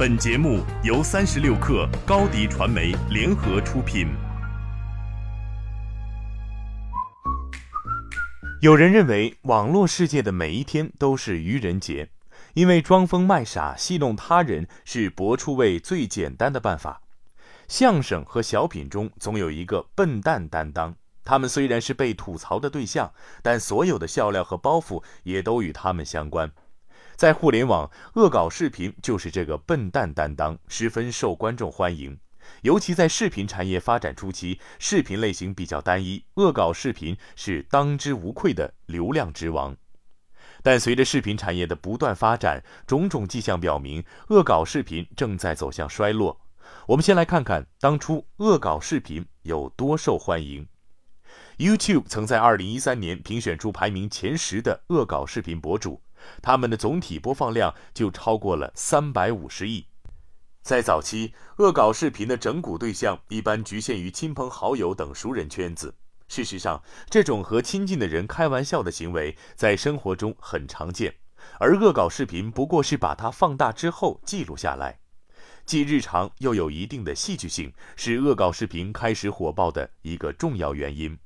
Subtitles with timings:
[0.00, 4.08] 本节目由三十六克高低传媒联合出品。
[8.62, 12.08] 有人认为网络世界的每一天都是愚人节，
[12.54, 17.02] 因为装疯卖傻、戏弄他人是博出位最简单的办法。
[17.68, 23.12] 相声和小品中总有一个笨蛋担当，他们虽然是被吐槽的对象，
[23.42, 26.50] 但所有的笑料和包袱也都与他们相关。
[27.20, 32.18] 在互联网，恶搞视频就是这个笨蛋担当，十分受观众欢迎。
[32.62, 39.76] 尤其在视频产业发展初期，视频类型比较单一，恶搞视频是当之无愧的流量之王。
[40.62, 46.40] 但随着视频产业的不断发展，种种迹象表明，恶搞视频正在走向衰落。
[46.86, 50.66] 我们先来看看当初恶搞视频有多受欢迎。
[51.58, 56.00] YouTube 曾在2013年评选出排名前十的恶搞视频博主。
[56.42, 59.86] 他们的总体播放量就超过了三百五十亿。
[60.62, 65.94] 在早期，恶搞视频的整蛊对象一般局限于亲朋好友等熟人圈子。
[66.28, 71.14] 事实上，这种和亲近的人开玩笑的行为在生活中很常见，
[71.58, 75.00] 而恶搞视频不过是把它放大之后记录下来，
[75.64, 81.18] 既日常又有一定的戏剧性，是恶搞视频开始火爆的一个重要原因。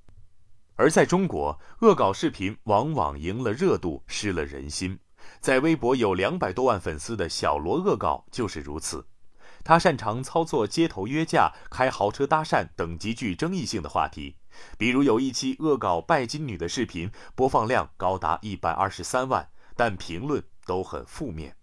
[0.77, 4.99] 而在中国，恶搞视频往往赢了热度，失了人心。
[5.41, 9.07] 在微博有两百多万粉丝的小罗恶搞就是如此。
[9.63, 14.37] 他擅长操作街头约架、开豪车搭讪等极具争议性的话题，
[14.77, 21.57] 比如有一期恶搞拜金女的视频，播放量高达一百二十三万，但评论都很负面。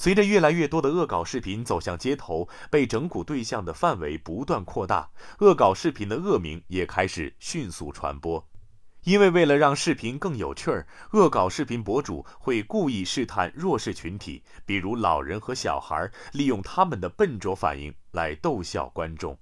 [0.00, 8.42] 随着越来越多的恶搞视频走向街头，被整蛊对象的范围不断扩大，恶搞视频的恶名也开始迅速传播。
[9.04, 19.36] 因为为了让视频更有趣儿，恶搞视频博主会故意试探弱势群体，比如老人和小孩，利用他们的笨拙反应来逗笑观众。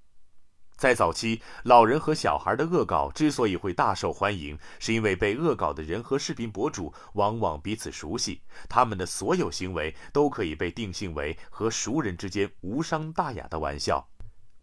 [0.79, 14.07] 在早期，老人和小孩的恶搞之所以会大受欢迎，是因为被恶搞的人和视频博主往往彼此熟悉，他们的所有行为都可以被定性为和熟人之间无伤大雅的玩笑。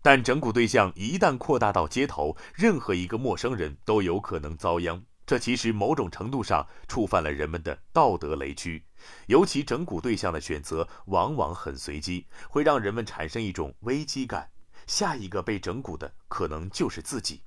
[0.01, 5.03] 但整蛊对象一旦扩大到街头，任何一个陌生人都有可能遭殃。
[5.27, 8.83] 这其实某种程度上触犯了人们的道德雷区。
[9.27, 14.49] 尤其整蛊对象的选择往往很随机，会让人们产生一种危机感。
[14.87, 17.43] 下一个被整蛊的可能就是自己。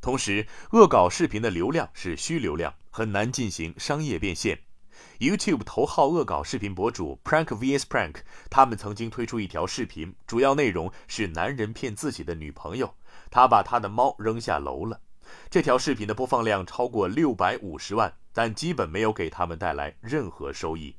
[0.00, 4.60] 同时，恶搞视频的流量是虚流量，很难进行商业变现。
[5.18, 8.16] YouTube 头号恶搞视频博主 Prank vs Prank，
[8.50, 12.94] 他们曾经推出一条视频，主要内容是男人骗自己的女朋友，
[13.30, 15.00] 他把他的猫扔下楼了。
[15.48, 20.96] 这条视频的播放量超过六百五十万，但基本没有给他们带来任何收益。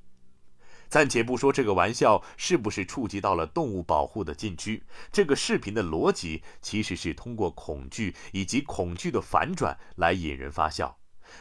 [0.96, 10.98] 暂且不说这个玩笑是不是触及到了动物保护的禁区，这个视频的逻辑其实是通过恐惧以及恐惧的反转来引人发笑。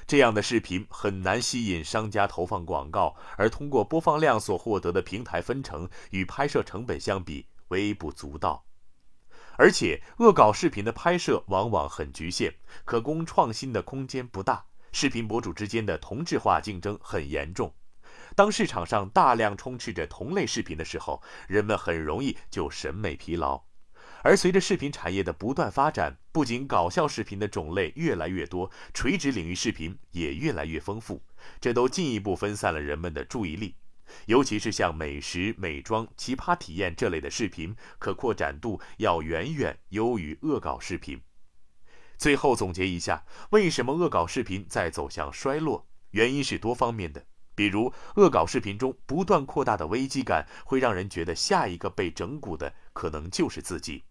[0.09, 8.67] 这样的视频很难吸引商家投放广告，而通过播放量所获得的平台分成与拍摄成本相比微不足道。
[9.57, 12.53] 而且，恶搞视频的拍摄往往很局限，
[12.85, 17.73] 可供创新的空间不大，视频博主之间的同质化竞争很严重。
[18.35, 23.65] 当市场上大量充斥着同类视频的时候，人们很容易就审美疲劳。
[24.23, 31.23] 而随着视频产业的不断发展，不仅搞笑视频的种类越来越多，垂直领域视频也越来越丰富，
[31.61, 33.77] 这都进一步分散了人们的注意力。
[34.27, 41.21] 尤其是像美食、美妆、奇葩体验这类的视频，可扩展度要远远优于恶搞视频。
[42.17, 45.87] 最后总结一下，为什么恶搞视频在走向衰落？
[46.11, 47.27] 原因是多方面的。
[47.55, 54.05] 比如，恶搞视频中不断扩大的危机感，会让人觉得下一个被整蛊的可能就是自己。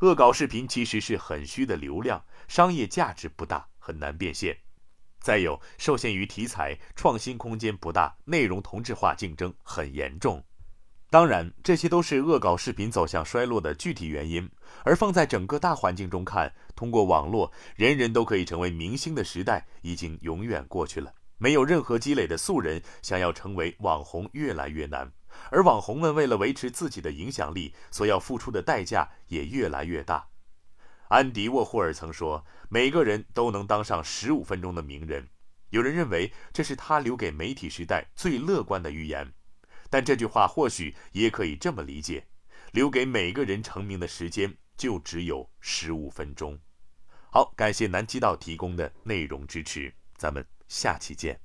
[0.00, 4.56] 恶搞视频其实是很虚的流量，商业价值不大，很难变现。
[5.20, 10.44] 再有，受限于题材，创新空间不大，内容同质化竞争很严重。
[11.08, 14.50] 当然，这些都是恶搞视频走向衰落的具体原因。
[14.82, 21.12] 而放在整个大环境中看，通过网络，人人都可以成为明星的时代已经永远过去了。
[21.42, 25.10] 没有任何积累的素人想要成为网红越来越难，
[25.50, 30.28] 而网红们为了维持自己的影响力，所要付出的代价也越来越大。
[31.08, 35.28] 安迪沃霍尔曾说：“每个人都能当上十五分钟的名人。”
[35.70, 39.32] 有人认为这是他留给媒体时代最乐观的预言，
[39.90, 42.24] 但这句话或许也可以这么理解：
[42.70, 46.56] 留给每个人成名的时间就只有十五分钟。
[47.32, 50.46] 好，感谢南极道提供的内容支持，咱们。
[50.72, 51.38] 下期见。